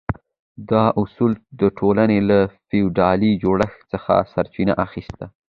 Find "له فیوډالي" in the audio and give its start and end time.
2.29-3.31